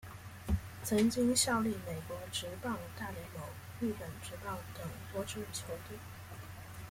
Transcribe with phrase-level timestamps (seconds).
[0.83, 3.43] 曾经效力美国职棒大联盟
[3.79, 5.99] 日本职棒等多支球队。